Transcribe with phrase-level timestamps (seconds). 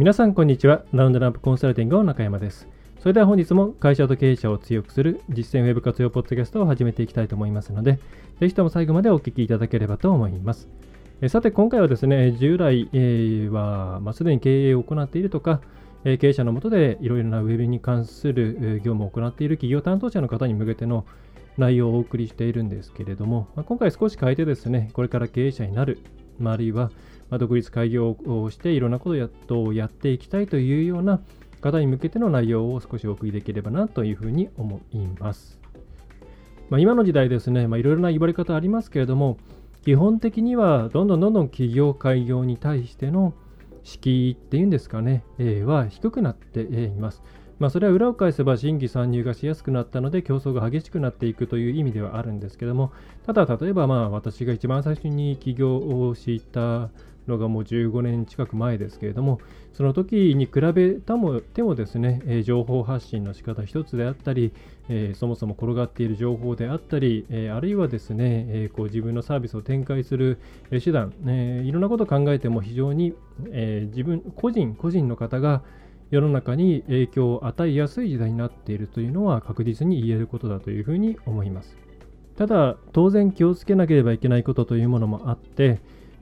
[0.00, 0.82] 皆さんこんにちは。
[0.94, 2.66] ラウンドナップコンサルティングの中山です。
[3.00, 8.00] それでは本日も会社と経営者を強くする実践ウェブ活用ポッドキャストを始めていきたいと思いますので
[8.40, 10.70] ぜひとも最後までお聞きいただければと思います。
[11.20, 15.60] えさて今回はですね従来えは、まあ、すでに経営を行っているとか
[16.06, 21.04] え経営者のもとでいろいろなウェブに関する業務を行っている企業担当者の方に向けての
[21.58, 25.98] 内容をお送りしているんですけれども、まあ、今回少し変えてですね、これから経営者になる、
[26.38, 26.90] まあ、あるいは
[27.30, 29.14] ま独立開業をしていろんなこ
[29.46, 31.20] とをやっていきたいというような
[31.60, 35.58] 方に向けての内容を少しお送りできればなというふうに思います。
[36.68, 39.38] まあ、今の時代ですね、まあ、いろいろな言われ方ありますけれども、
[39.84, 43.34] 基本的にはどんどんどんどん企業開業に対しての
[43.82, 47.22] 敷居っていうんですかね、えー、は低くなっています。
[47.60, 52.90] まあ、それは裏を返せば新規参入がしやすくなったので競争が激しくなっていくという意味ではあるんですけども、
[53.26, 56.88] ただ例えばまあ私が一番最初に起業をした
[57.28, 59.40] のがもう15年近く前ですけれども、
[59.74, 64.54] その時に比べたもてもですね、え情報発信の仕方一つであったり、
[64.88, 70.38] え、そもそも転がっている情報であったり、え、あるいはですね、え、こう自分のサービスを展開する
[70.82, 73.12] 手段、えいろんなことを考えても非常に、
[73.52, 75.62] え自分、個人、個人の方が
[76.10, 81.76] 世の中に影響を与えやすい時代になっているというのは確実に言えることだというふうに思います。
[82.36, 85.80] ただ、当然気をつけなければいけないことというものもあって、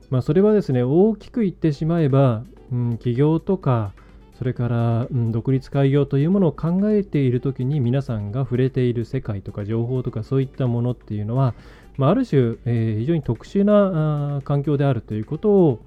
[0.09, 3.93] まあ、それはですね、大きく言ってしまえば、うん、企業とか、
[4.37, 11.53] それから、うん、独立開業というものを考えているときに皆さんが触れている世界とか情報とかそういったものっていうのは、
[11.97, 15.79] まあ、ある種、えー、非常に特殊な環境であるということを、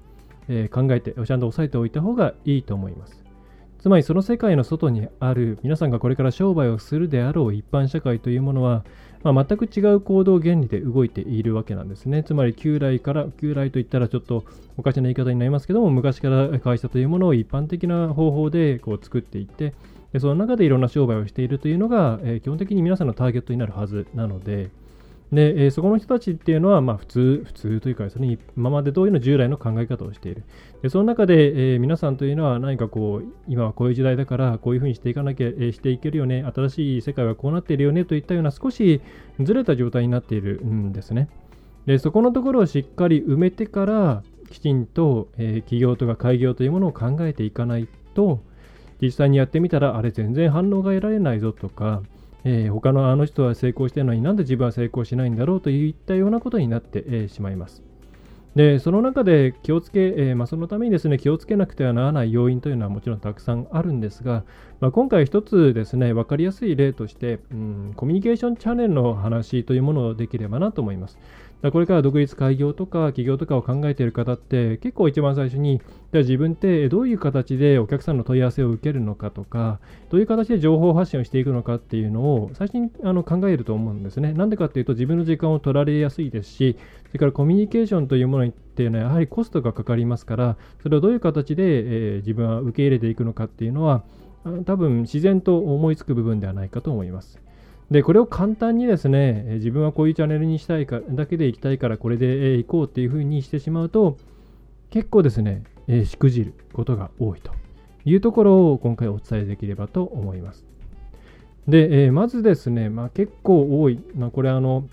[0.49, 3.22] えー、考えて、ちゃんと押さえておいた方がいいと思います。
[3.83, 8.85] つまりその世界の外にある皆さんがこれから商売をするであろう一般社会というものは、
[9.23, 12.23] まあ、全く違う行動原理で動いているわけなんですね。
[12.23, 14.45] つまり旧来から、旧来といったらちょっと
[14.77, 19.73] おかしな言い方になりますけども、昔から会社というものを一般的な方法でこう作っていって、
[20.13, 24.69] でその中でいろんな商売をしているというのが、えー、基本的に皆さんのターゲットになるはずなので、
[25.33, 30.43] で、えー、そこの人たちっていうのは、まあ、普通、普通というかですね、今まで通りの従来の考え方をしている。
[30.83, 39.01] で、その中で、えー、皆さんというのは何かこう、今はこういう時代だから、こういうふうにしていかなきゃ、えー、していけるよね、新しい世界はこうなっているよねといったような少し
[39.39, 41.29] ずれた状態になっているんですね。
[41.87, 48.41] で、そこのところをしっかり埋めてから、きちんと、え企業とか開業というものを考えていかないと、
[49.01, 52.03] 実際にやってみたら、あれ全然反応が得られないぞとか、
[52.45, 57.83] えー、他のあの人は成功してるのになんで自分は成功しないんだろうといったようなことになって、えー、しまいます。
[58.55, 64.43] で、その中で気をつけ、えー、まあ、そのためにですね、気をつけなくてはならない要因というのはもちろんたくさんあるんですが、
[64.79, 71.17] まあ、今回一つですね、分かりやすい例として、うん、コミュニケーションチャンネルの話というものをできればなと思います。
[71.71, 75.81] これから独立開業とか起業とかを考えている方って結構一番最初に
[76.11, 79.79] 自分ってどういう形でお客さんの問い合わせを受けるのかとか
[80.09, 84.33] どういう形で情報発信をしていくのかっていうのを最初にあの考えると思うんですね。
[84.33, 94.03] なんでかっていうと自分の時間を取られやすいですしそれからコミュニケーションというものにっていうのはやはりコストがかかりますからそれをどういう形で、えー、自分は受け入れていくのかっていうのは
[94.65, 97.39] 多分自然と思いつく部分ではないかと思います。
[97.93, 104.17] で、これを簡単にですね、自分はこういうチャンネルにしたいかだけで行きたいからこれで行こうっていうふうにしてしまうと、
[104.89, 105.63] 結構ですね、
[106.05, 107.51] しくじることが多いと
[108.03, 110.65] いうところを今回お伝えできればと思います。
[111.67, 114.89] で、えまずですね、まあ、結構多い、まあ、これあの、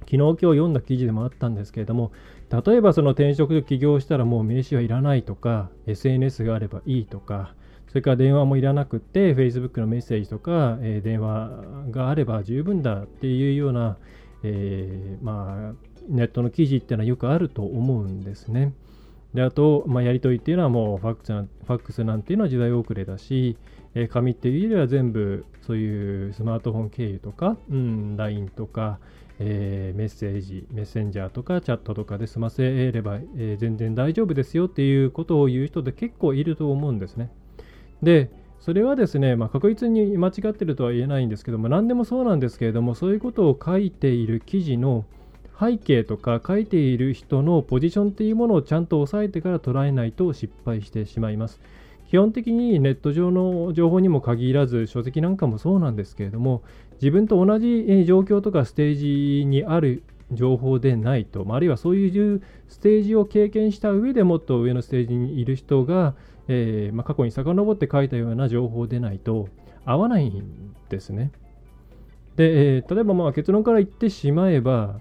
[0.00, 2.10] 昨日今日読んだ記事でもあったんですけれども、
[2.50, 7.54] 例えばその転職で起業したらもう名刺はいらないとか、SNS があればいいとか、
[7.94, 11.52] それから電話もいらなくて、Facebook のメッセージとか、えー、電話
[11.92, 13.98] があれば十分だっていうような、
[14.42, 15.74] えー、まあ、
[16.08, 18.74] ネットの記事っていうのはよくあると思うんですね。
[19.32, 23.56] であと、まあ、やり取りっていうのはもうファックスなファックスなんていうのは時代遅れだし、
[23.94, 28.98] えー、紙っていうよりは全部そういうスマートフォン経由とか、うん、LINE とか、
[29.38, 37.30] えー、メッセージ、メッセンジャーとかチャットとかで済ませれば、えー、全然大丈夫ですよっていうことを言う人って結構いると思うんですね。
[38.04, 38.30] で、
[38.60, 45.04] それはですね、まあ、確実に間違ってるとは言えないんですけども、何でもそうなんですけれども、そういうことを書いている記事の
[45.58, 51.60] 背景とか書いている人のポジションっていうものをちゃんと押さえてから捉えないと失敗してしまいます。
[52.08, 56.62] 基本的にネット上の情報にも限らず書籍なんかもそうなんですけれども
[57.00, 60.02] 自分と同じ状況とかステージにある
[60.32, 66.14] 情報でないと、あるいはそういうステージを経験した上でもっと上のステージにいる人が、
[66.48, 69.48] えー、まあ、過去に遡って書いたような情報でないと
[69.84, 71.32] 合わないんですね。
[72.36, 75.00] で、えー、例えばまあ結論から言ってしまえば、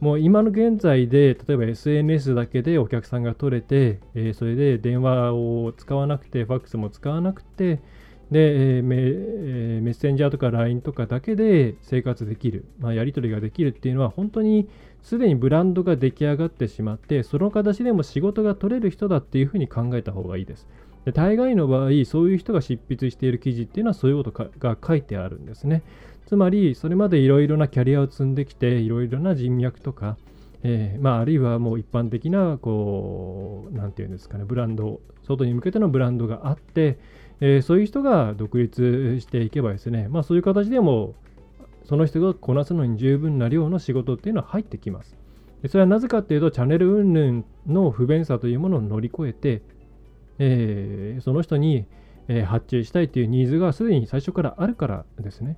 [0.00, 7.80] もう今の現在で、例えば SNS だけでお客さんが取れて、えー、それで電話を使わなくて、ファックスも使わなくて、
[8.32, 14.68] で、えー、メえー、メッセンジャーとか LINE とかだけで生活できる、まあ、やり取りができるっていうのは、本当に
[15.02, 20.66] すでにブランドが出来上がってしまって、その形でも仕事が取れる人だっていうふうに考えた方がいいです。
[21.04, 25.82] で大概の場合、そういう人が執筆している記事っていうのはそういうことが書いてあるんですね。
[26.26, 30.16] つまり、それまでいろいろなキャリアを積んできて、いろいろな人脈とか、
[30.62, 36.98] えー、まあ、あるいはもう一般的な、こう、なんていうんですかね、ブランド、外に向けてのブランドがあって、
[37.44, 41.16] えー、そういう人が独立していけばですね、まあ、そういう形でも、
[41.84, 45.16] その人がこなすのに十分な量の仕事っていうのは入ってきます。
[45.66, 49.62] それはなぜかっていうと、チャンネル云々の不便さというものを乗り越えて、
[50.38, 51.84] えー、その人に、
[52.28, 55.56] え発注したいというニーズがすでに最初からあるからですね。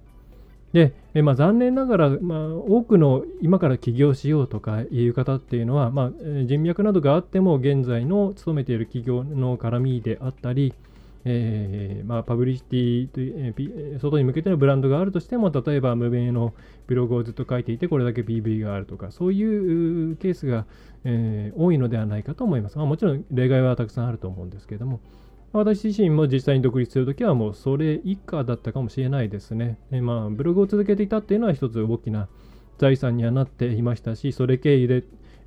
[0.72, 6.10] で、えまあ、残念ながら、まあ、多くの今から起業しようとかいう方っていうのは、まあ、
[6.46, 10.72] 人脈などがあっても現在の勤めている企業の絡みであったり、
[11.24, 16.54] えーまあ、パブリシティという、え、外に向けてのブランドがあるとしても、例えば無名の
[16.86, 20.66] ブログをずっと書いていて、これだけ PV があるとか、そういうケースが、
[21.04, 22.76] えー、多いのではないかと思います。
[22.76, 25.00] まあ、もちろん例外はたくさんあると思うんですけども、
[25.52, 29.78] 私自身も実際に独立するときはもうそれ以下だったかもしれないですね。
[29.92, 32.28] えー、まあ、ブログを続けていたっていうのは一つ大きな
[32.78, 35.04] 財産にはなっていましたし、それ経由で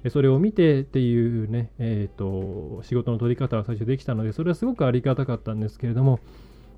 [0.10, 6.20] それを見てっていうね、えーと、仕事の取り方は最初できたので、それはすごくありがたかったんですけれども、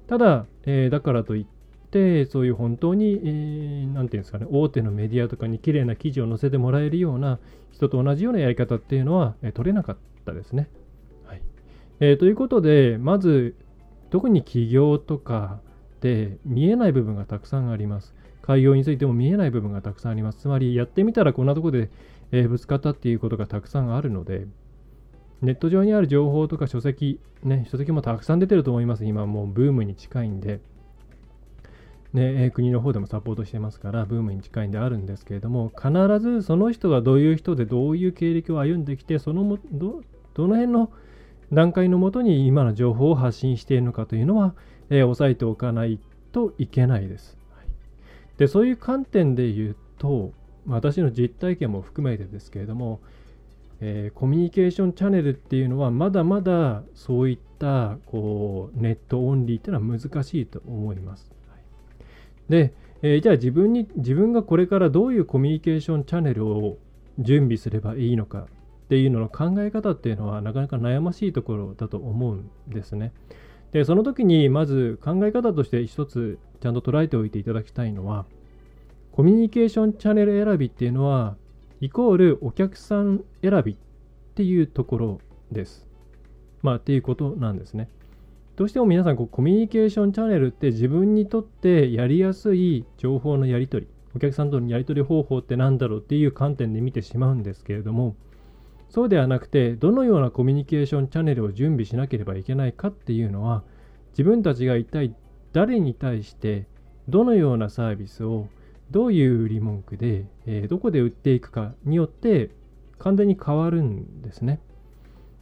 [0.08, 1.46] ただ、えー、だからといっ
[1.92, 7.40] て、そういう本当に、えー、ていうんですかね、大手のメディアとかに綺麗な記事を載せてもらえるような
[7.72, 10.70] 人と同じようなやり方っていうのは、えー、取れなかったですね。
[11.26, 11.42] はい
[12.00, 13.56] えー、ということで、まず、
[14.10, 15.60] 特に企業とか
[16.02, 18.16] で見えない部分がたくさんあります。
[18.42, 20.40] 開業についても見えない部分がたくさんあります。
[20.40, 21.90] つまり、やってみたらこんなとこで
[22.32, 24.48] えー、ぶつかったっていうことがたくさんあるので、
[25.42, 29.06] ネット上にある情報とか書籍、ね、書籍もたくさん出てると思います。
[29.06, 30.60] 今もうブームに近いんで、
[32.14, 40.02] ね、え、国の方でもサポートしてますから、ブームに近いんであるんですけれども、必ずその人がどういう人でどういう経歴を歩んできて、そのもど
[40.34, 40.92] どの辺の
[41.54, 44.56] 段階のもとに今の情報を発信しているのかというのは、
[44.90, 46.00] えー、押さえておかない
[46.32, 47.38] といけないです。
[47.56, 47.68] はい、
[48.38, 50.32] でそういう観点で言うと、
[50.68, 53.00] 私の実体験も含めてですけれども、
[53.82, 61.32] えー、コミュニケーションチャンネルっていうのはまだまだそういったこうネットオンリーっていうのは難しいと思います。
[61.50, 61.60] はい、
[62.50, 66.78] で、えー、じゃあ自分に自分がこれからどういうコミュニケーションチャンネルを
[67.20, 68.48] 準備すればいいのか
[68.86, 73.14] っていうのの考え方っていうのはなかなか悩ましいところだと思うんですね。
[73.72, 78.26] で、その時にまず考え方として一つちゃんと捉えておいていただきたいのは、
[79.20, 81.36] コミュニケーションチャンネル選びっていうのは、
[81.82, 83.76] イコールお客さん選びっ
[84.34, 85.20] ていうところ
[85.52, 85.86] です。
[86.62, 87.90] まあ、っていうことなんですね。
[88.56, 98.16] どうしても皆さんこう、コミュニケーションチャンネルって自分にとってやりやすい情報のやり取り、お客さんとのやり取り方法って何だろうっていう観点で見てしまうんですけれども、
[98.88, 103.64] そうではなくて、どのようなコミュニケーションチャンネルを準備しなければいけないかっていうのは、
[104.12, 105.14] 自分たちが一体
[105.52, 106.68] 誰に対して
[107.10, 108.48] どのようなサービスを
[108.92, 112.50] どういう売り文句で、えー、どこで売っていくかによって
[112.98, 114.60] 完全に変わるんですね。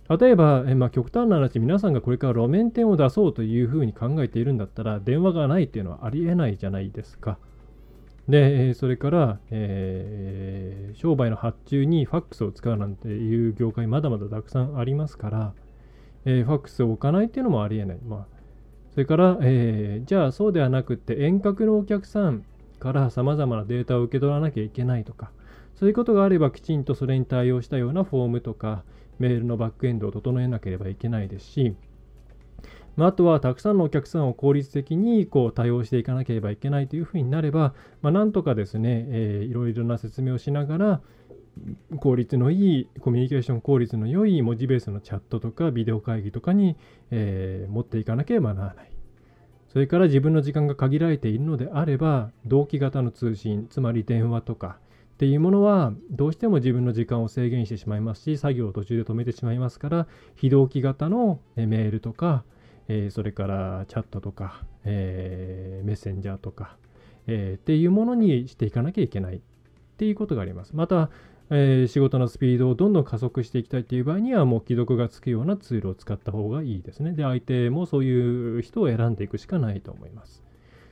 [0.10, 7.38] 例えば、えまあ、極端な話、皆さんがこれから路面店を出そうというふうに考えているんだったら、電話がないっていうのはありえないじゃないですか。
[8.30, 15.54] で、それから、えー、商売の発注にファックスを使うなんていう業界まだまだたくさんありますから、
[16.24, 18.00] えー、ファックスを置かないっていうのもありえない。
[18.06, 18.38] まあ、
[18.94, 22.46] それから、えー、じゃあそうではなくて遠隔のお客さん、
[22.80, 25.32] から様々なデータを受け取らなきゃいけないとか、
[25.76, 28.84] そういうことがあればきちんとそれに対応したようなフォームとか、
[29.20, 31.76] メールのバックエンドを整えなければいけないですし、
[32.96, 41.02] まあ、あとはたくさんのお客さんを効率的にこう対応していかなければいけないというふうになれば、まあ、なんとかですね、えー、いろいろな説明をしながら、
[42.00, 46.76] 効率のいい、コミュニケーション効率の良い文字ベースのチャットとかビデオ会議とかに、
[47.12, 48.92] えー、持っていかなければならない。
[49.68, 54.78] それから自分の時間が限られているのであれば、同期型の通信、つまり電話とか
[55.16, 62.44] っていうものは、どうしても自分の時間を制限してしまいますし、作業を途中で止めてしまいますから、非同期型のメールとか、
[62.88, 66.78] えー、それからチャットとか、えー、メッセンジャーとか、
[67.28, 69.40] えー、っていうものにしていかなきゃいけないっ
[69.98, 70.76] ていうことがあります。
[70.76, 71.10] また、
[71.50, 77.14] えー、仕事のスピードをどんどん加速していきたいっていう場合には、もう既読がつくようなツールを使った方がいいですね。
[77.14, 80.44] で、相手もそういう人を選んでいくしかないと思います。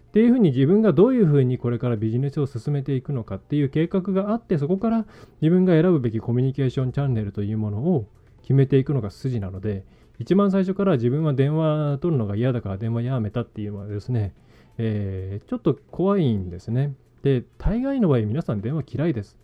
[0.07, 5.05] っていうふうに自分がどういうふうにこれからビジネスを進めていくのかっていう計画があって、そこから
[5.41, 8.07] 自分が選ぶべきコミュニケーションチャンネルというものを
[8.41, 9.83] 決めていくのが筋なので、
[10.17, 14.33] 一番最初から自分は電話取るのが嫌だから電話やめたっていうのはですね、
[14.77, 16.93] えー、ちょっと怖いんですね。
[17.21, 19.38] で、大概の場合皆さん電話嫌いです。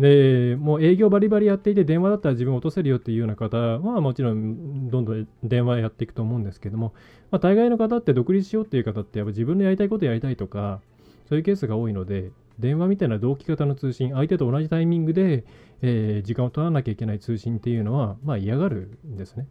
[0.00, 6.94] で、もう営業バリバリやっていて、電話だったら自分落とせるよっていうような方は、もちろんどんどん電話やっていくと思うんですけども、
[7.30, 10.80] まあ、大概の方って独立しようっていう方って、やっぱ自分のやりたいことやりたいとか、
[11.28, 15.44] そういうケースが多いので、電話みたいな同期型の通信、相手と同じタイミングで、
[15.82, 19.46] えー、時間を取らなきゃいけない通信っていうのは、まあ嫌がるんですね。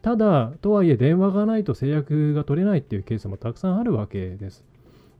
[0.00, 4.64] ただ、とはいえ電話がないと制約が取れないっていうケースもたくさんあるわけです。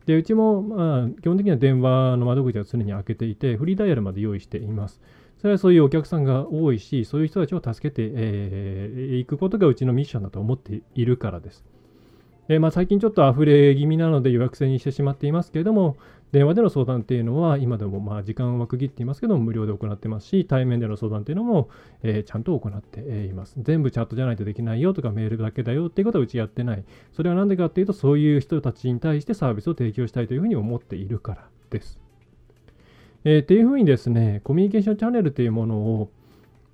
[0.06, 5.00] で、うちも、まあ、基本的には電話の窓口は常に開けていて、フリーダイヤルまで用意しています。
[5.38, 11.64] それはそういうお客さんが多いし、そういう人たちを助けてい、えー、くことがうちのミッションだと思っているからです。
[12.48, 15.96] でまあ、最近ちょっと溢れ気味なので予約制にしてしまっていますけれども、
[16.34, 21.68] 電話での相談っていうのは、今でもまあ時間は区切っていますけども、無料で行ってますし、対面での相談っていうのも、
[22.02, 23.54] え、ちゃんと行っています。
[23.62, 26.84] 全部チャットじゃないとできないよとか、メールだけだよっていうことはうちやってない。
[27.12, 32.00] それは何でかっていうと、そういう人たちに対してサービスを提供したいというふうに思っているからです。
[33.22, 36.10] えー、っていうふうにですね、コミュニケーションチャンネルというものを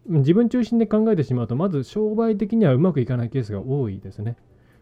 [0.06, 4.36] 自分中心で考えてしまうと、まず商売的にはうまくいかないケースが多いですね。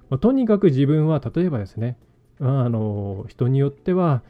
[0.08, 1.98] まあ、とにかく自分は、例えばですね、
[2.38, 4.22] あの人によっては、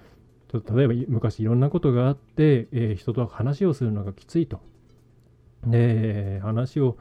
[0.48, 4.60] と例えば昔いろんなことがあって、えー、人と話をするのがきついと。
[5.66, 6.96] で、話を、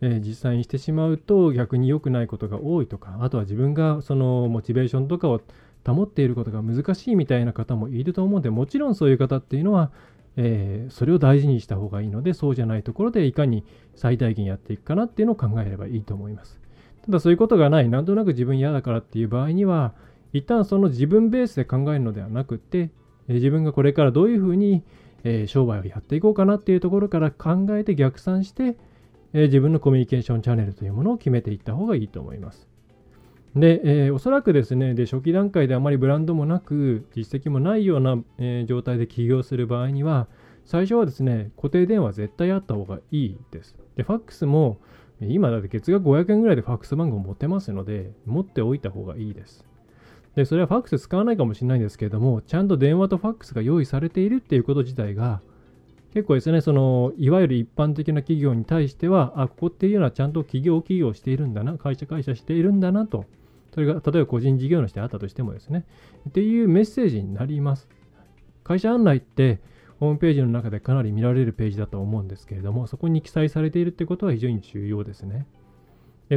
[0.00, 5.40] えー、実際にしてしまうと逆に良くないことが多いとか、あとは自分がそのモチベーションとかを
[5.86, 9.90] 保っていることが難しいみたいな方もいると思うんで、もちろんそういう方っていうのは、
[10.36, 16.60] えー、それを大事にした方がいいので、そうじゃないところでいかに最大限やっていくかなっていうのを考えればいいと思います。
[17.06, 19.94] ただそういうことがない、なんとなく自分嫌だからっていう場合には、
[20.34, 22.90] 一旦その自分ベースで考えるのではなくて、
[23.28, 24.82] え自分がこれからどういうふうに、
[25.22, 28.76] え商売をやっていこうかなっていうところから考えて逆算して、
[29.32, 32.68] え自分のコミュニケーションチャンネルというものを決めていった方がいいと思います。
[33.54, 40.26] で、えー、おそらくですねで、初期段階であまりブランドもなく、実績もないような、えー、状態で起業する場合には、
[40.64, 43.76] 最初はですね、固定電話絶対あった方がいいです。
[43.96, 44.78] で、ファックスも、
[45.20, 49.64] 今だって月額500円ぐらいでファックス番号持てますので、持っておいた方がいいです。
[50.36, 55.40] で、それはファックス使わないかもしれないんですけれども、ちゃんと電話とファックスが用意されているっていうこと自体が、
[56.12, 63.24] 結構ですね、その、いわゆる一般的な企業に対しては、あ、ここっていうのはちゃんと企業企業しているんだな、会社会社しているんだなと、
[63.74, 65.84] それが、例えば個人事業主であったとしてもですね、
[66.28, 67.88] っていうメッセージになります。
[68.62, 69.60] 会社案内って、
[69.98, 75.46] ホームページの中でかなり見られるページだと思うんですけれども、そこに記載されているってことは非常に重要ですね。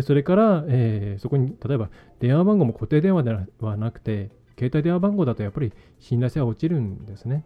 [0.01, 1.89] それから、えー、そこに例えば
[2.20, 7.46] 電話番号も固定電話ではなくて、携帯電話番号だとやっぱり信頼性は落ちるんですね。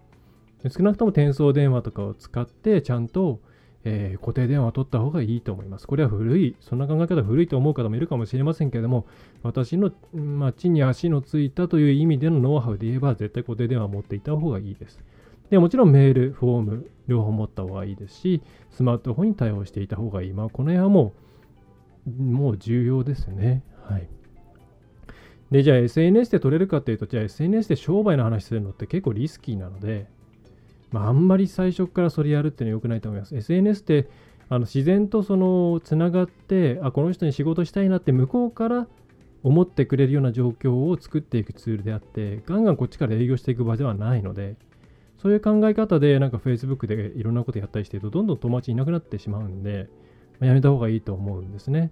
[0.70, 3.40] 少なくとも転送電話とかを使って、ちゃんと、
[3.84, 5.88] えー、固定電話を取った方がいいと思います。
[5.88, 9.08] これは古い、そんな考え方古いと思う方もいるかもしれませんけれども、
[9.42, 15.00] 私の、まあ、地に足のついたという意味でのノウハウで言えば、絶対固定電話を持っていた方がいいです。
[15.50, 20.34] でもちろんメール、フォーム、両方持った方がいいですし、スマートフォンに対応していた方がいい。
[20.34, 21.31] まあ、この辺はもう、
[22.06, 23.64] もう重要ですね。
[23.88, 24.08] はい。
[25.52, 30.08] で、じゃあ SNS で取れるかっていうと、じゃあ SNS で商売の話するのって結構リスキーなので、
[30.92, 33.36] まあ、あんまり最初からそれやるっていうのは良くないと思います。
[33.36, 34.10] SNS って
[34.50, 38.88] あの自然とそのつながって、あ、この人に仕事したいなって向こうから
[39.44, 44.56] 思ってくれるような状況を作っていくツールであって、ガンガンこっちから営業していく場ではないので、
[45.22, 49.88] そういう考え方でなんか Facebook でいろんなことやったりしてると、どんどん友達いなくなってしまうんで、
[50.42, 51.92] やめた方がいいと思うんですね。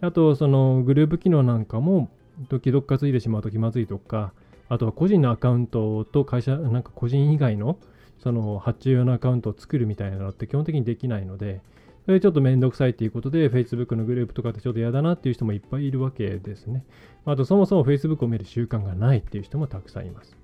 [0.00, 2.10] あと、そのグループ機能なんかも、
[2.48, 4.32] 時々担いでしまうと気まずいとか、
[4.68, 7.78] あとは個人のアカウントと会社、なんか個人以外の
[8.18, 11.60] その発注用のアカウントを作るみたいなのって基本的にできないので、
[12.04, 16.84] それちょっとめんどくさいっていうことで、Facebook のグループとかってちょっと嫌だなっていう人もいっぱいいるわけですね。
[17.24, 20.36] あと、そもそも Facebook を見る習慣がないっていう人もたくさんいます。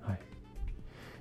[0.00, 0.20] はい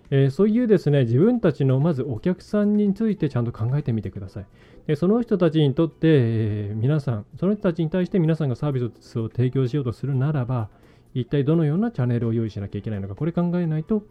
[0.09, 4.45] えー、そういうですね、自分たちのまずお客さんについてちゃんと考えてみてください。
[4.87, 10.69] でその人たちにとって、えー、皆さん、その人たちに対して皆さんがサービスを提供しようとするならば、
[11.13, 14.03] 一体どのようなチャンネルを用意しなきゃいけないのか、これ考えないと、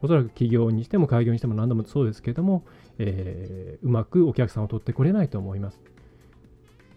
[0.00, 2.64] おそらく企業にしても開業にしても何度もそうですけれども、
[2.98, 5.78] えー、うまくお客さんを取ってこれないと思います。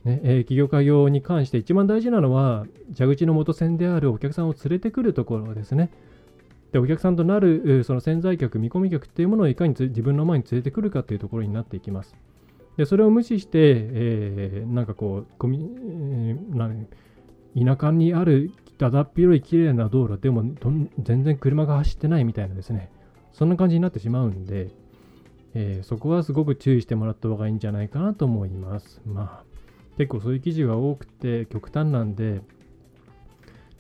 [0.05, 5.91] ねえー、企業開業に関して一番大事なのは蛇口の元栓であるお客さんを連れてくるところですね。
[6.71, 12.15] でお客さんとなるその潜在客、見込み客っていうものをいかに自分の前に連れてくるかというところになっていきます。
[12.77, 16.85] でそれを無視して、えー、なんかこう、えー、
[17.55, 20.43] 田舎にあるだだっ広い綺麗な道路でも
[20.99, 22.91] 全然車が走ってないみたいなですね、
[23.31, 24.69] そんな感じになってしまうんで、
[25.53, 29.01] えー、そこはすごく注意してもらった方がいいんじゃないかなと思います。
[29.05, 29.43] まあ、
[29.97, 32.41] 結構そういう記事が多くて極端なんで、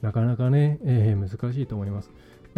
[0.01, 2.11] なかなかね、えー、難しいと思います。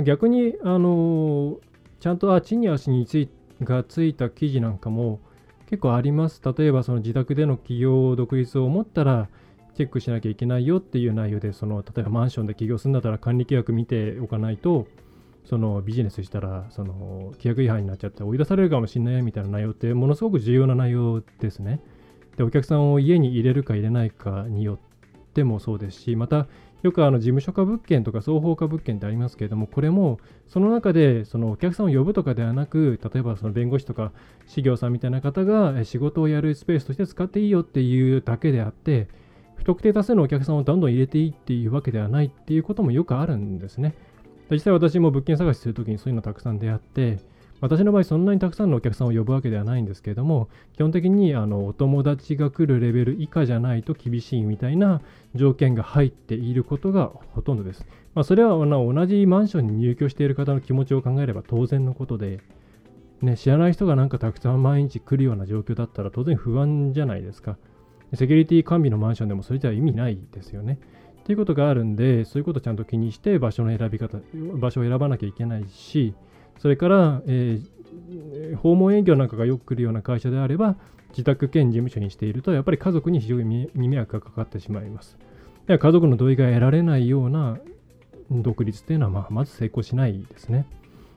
[0.03, 1.57] 逆に、あのー、
[1.99, 3.29] ちゃんとあ地に足につい
[3.63, 5.19] がついた記事なんかも
[5.67, 6.41] 結構あります。
[6.57, 9.29] 例えば、その自宅での企業独立を思ったら、
[9.75, 14.87] チェックしなきゃいけないよっていう内容で、その例えばマンションで起業するんだったら管理規約見ておかないと、
[15.45, 21.79] そのビジネスしたらその規約違反になっちゃって追い出されるかもしれないみたいな内容ってものすごく重要な内容ですね。
[22.37, 24.77] で、お客さんを家に入れるか入れないかによっ
[25.33, 26.47] てもそうですし、また
[26.83, 34.11] よくあの事務所化物件とか双方化物件ってありますけれども、これもその中でそのお客さんを呼ぶとかではなく、例えばその弁護士とか
[34.47, 39.07] 事業さんみたいな方が仕事をやるスペースとして使っていいよっていうだけであって、
[39.55, 43.95] 不特定多数のお客さんをどんどん入れていいっていうわけではないっていうこともよくあるんですね。
[44.51, 47.17] 実際私も物件探しするときにそういうのたくさん出会って、
[47.59, 55.01] 私の場合そんなにたくさんのお客さんを呼ぶわけではないんですけれども、基本的にあのお友達が来るレベル以下じゃないと厳しいみたいな
[55.33, 57.85] 条件が入っていることがほとんどです。
[58.13, 62.39] まあ、それは同じマンションに入居している方の気持ちを考えれば当然のことで、
[63.21, 67.57] ね、知らない人がなんかたくさん毎日来るような状況だったら当然不安じゃないですか。
[68.13, 70.79] セキュリティ完備のマンションでもそれじゃ意味ないですよね。
[71.21, 74.19] っていうことがあるんで、そういうことをちゃんと気にして場所の選び方、
[74.55, 76.13] 場所を選ばなきゃいけないし、
[76.59, 80.75] それから、えー、訪問営業なんかがよく来るような会社であれば、
[81.09, 85.17] 自宅兼事務所にしていると、やっぱり家族に非常に迷惑がかかってしまいます。
[85.67, 87.57] 家族の同意が得られないような
[88.31, 90.65] 独立っていうのは、まあ、まず成功しないですね。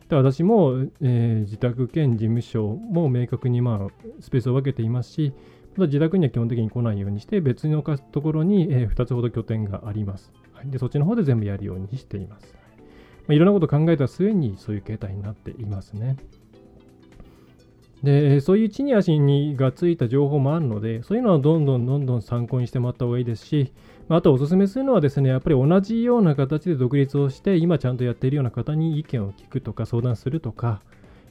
[0.08, 5.32] で私も、えー、自宅兼事務所も明確に、まあ、スペースを分けていますし、
[5.76, 10.32] た自宅には基本的に来ないようにして、別のところに、え2つほど拠点があります。
[10.52, 12.54] はい、でそっちの方で全部やるようにしています。
[13.26, 16.16] まあ、いろんなことを考えた末にそういう形態になっていますね。
[18.02, 23.72] で、そういう地に足にがついた情報もあるので、そういうのはどんどんどんどん参考にしてもらった方がいいですし、
[24.08, 30.82] あとお勧めするのはですね、やっぱり同じような形で独立をして、今ちゃんとやっているような方に意見を聞くとか相談するとか、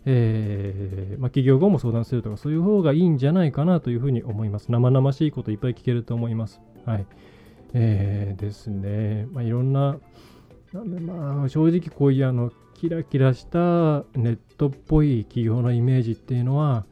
[0.06, 4.72] えー、まあ、企業後も相談するとか、そういう方がいいんじゃないかなというふうに思います。
[4.72, 6.62] 生々しいこといっぱい聞けると思います。
[6.86, 7.06] はい。
[7.74, 9.98] えー、ですね、まあ、いろんな、
[10.74, 16.86] なんでまあ、正直こういうあの、キラキラしたネットっぽい企業のイメージっていうのは、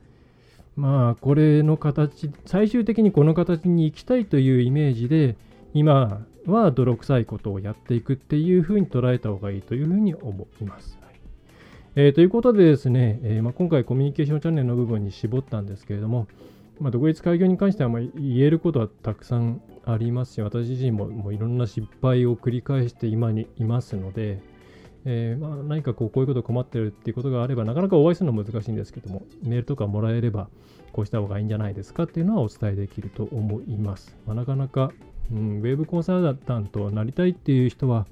[0.76, 5.36] まあ、これの形、最終的にこの形に行きたいというイメージで、
[5.74, 10.98] 今は泥臭いことをやっていくっていうふうに捉えた方がいいというふうに思います。
[11.96, 16.28] えー、ということでですね、えー、まあ、今回コミュニケーションチャンネルの部分に絞ったんですけれども、
[16.80, 24.42] まあ、独立開業に関してはま言えることはたくさんありますし、私自身ももういろんな失敗を繰り返して今にいますので、
[25.06, 30.50] えー、まあ、何かこうこういうこと困ってるっていうことがあれば、なかなかお会いするのは難しいんですけども、メールとかもらえれば、
[30.92, 34.16] こうした方がいいんじゃないですかっていうのはお伝えできると思います。
[34.26, 34.92] まあ、なかなか、
[35.32, 38.06] うん、ウェブコンサルタントになりたいっていう人は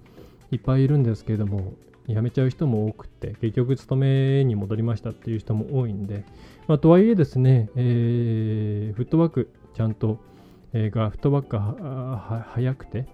[0.51, 1.73] いっぱいいるんですけれども、
[2.07, 6.23] 辞めちゃう人も多くて、結局勤めに戻りましたっていう人も多いんで、
[6.67, 10.19] まあ、とはいえですね、えー、フットワークちゃんと、
[10.73, 13.07] えー、がフットワークが早くて、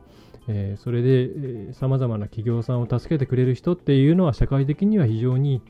[0.48, 5.62] えー、それでさまざまな企業さんを助けてくれる人っていうのは社会的には非常に、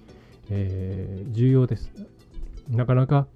[0.50, 1.92] えー、重要です。
[2.70, 3.28] なかなか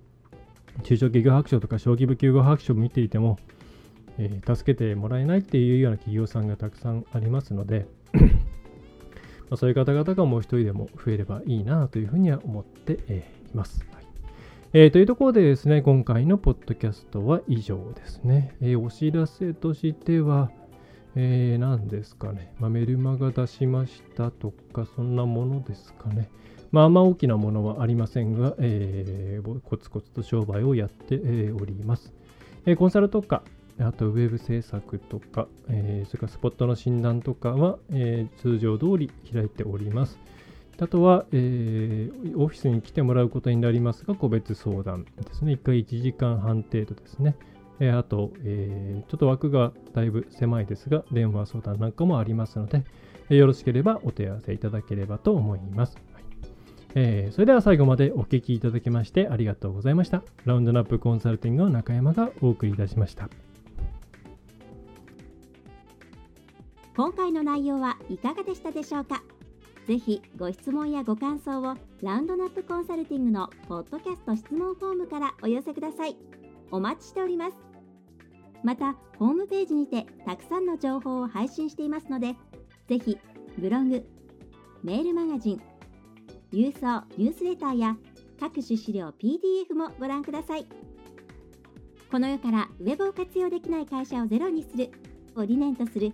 [0.84, 3.38] 中小企業白書とか小規模企業白書を見ていても、
[4.18, 7.86] えー、助けてもらえないっていうような企業さんがたくさんありますので
[9.50, 13.86] ま、そういう方々がもう一人でも増えればいいなというふうには思って、え、います。
[13.94, 14.06] はい
[14.78, 18.56] えー、というところでですね、今回のポッドキャストは以上ですね。
[18.62, 20.52] えー、お知らせとしては、
[21.16, 26.30] えー、何ですかね、まあ、メルマガ出しましたとか、そんなものですかね。
[26.72, 32.12] まあ、あんま大きなものはありませんが、えー、コツコツと商売をやって、えー、おります。
[32.66, 33.44] えー、コンサルとか、
[33.80, 40.18] あとウェブ制作とか、えー、それからスポットの診断とかは、えー、通常通り開いております。
[40.80, 45.54] あとは、えー、オフィスに来てもらうことになりますが、個別相談ですね。
[45.54, 47.36] 1回1時間半程度ですね。
[47.80, 52.84] え、あと、えー、ちょっと枠がだいぶ狭いですが、電話相談なんかもありますので、
[53.30, 55.98] え、よろしければお手合わせいただければと思います。
[56.14, 56.24] はい
[56.96, 60.24] え、それでは最後までお聞きいただきましてありがとうございました。
[60.46, 63.30] ラウンドナップコンサルティングの中山がお送りいたしました。
[66.96, 69.22] 今回の内容はいかがでしたでしょうか？
[69.86, 76.16] ぜひご質問やご感想をラウンドナップコンサルティングのポッドキャスト質問フォームからお寄せください。
[76.72, 77.58] お待ちしております。
[78.64, 82.36] また、ホームページにてたくさんの情報を配信していますので、
[82.88, 83.18] ぜひ
[83.58, 84.08] ブログ、
[84.82, 85.62] メールマガジン、
[86.54, 87.98] 郵送ニュースレターや
[88.40, 90.66] 各種資料 PDF もご覧ください。
[92.10, 94.92] この世からウェブを活用できない会社をゼロにする
[95.36, 96.14] を理念とする